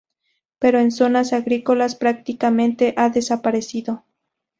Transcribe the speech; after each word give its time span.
Pero 0.57 0.79
en 0.79 0.89
zonas 0.89 1.31
agrícolas 1.31 1.93
prácticamente 1.93 2.95
ha 2.97 3.09
desaparecido. 3.11 4.03